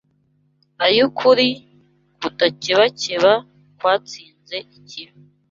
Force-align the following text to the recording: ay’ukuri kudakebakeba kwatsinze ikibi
ay’ukuri 0.85 1.47
kudakebakeba 2.19 3.33
kwatsinze 3.77 4.57
ikibi 4.77 5.13